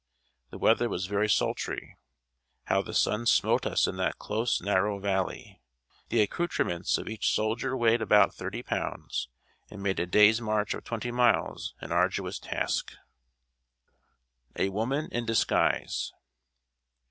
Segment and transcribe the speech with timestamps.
[0.49, 1.95] The weather was very sultry.
[2.63, 5.61] How the sun smote us in that close, narrow valley!
[6.09, 9.29] The accoutrement's of each soldier weighed about thirty pounds,
[9.69, 12.93] and made a day's march of twenty miles an arduous task.
[14.53, 16.13] [Sidenote: A WOMAN IN DISGUISE.